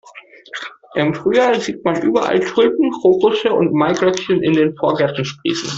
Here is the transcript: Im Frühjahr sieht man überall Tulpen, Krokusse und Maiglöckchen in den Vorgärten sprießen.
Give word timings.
Im 0.95 1.13
Frühjahr 1.13 1.59
sieht 1.59 1.85
man 1.85 2.01
überall 2.01 2.39
Tulpen, 2.39 2.89
Krokusse 2.89 3.53
und 3.53 3.71
Maiglöckchen 3.71 4.41
in 4.41 4.53
den 4.53 4.75
Vorgärten 4.75 5.25
sprießen. 5.25 5.69